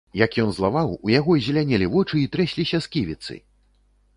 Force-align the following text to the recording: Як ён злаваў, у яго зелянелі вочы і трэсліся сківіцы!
Як 0.19 0.35
ён 0.43 0.53
злаваў, 0.53 0.95
у 1.07 1.11
яго 1.19 1.35
зелянелі 1.47 1.91
вочы 1.97 2.15
і 2.23 2.27
трэсліся 2.37 2.81
сківіцы! 2.87 3.33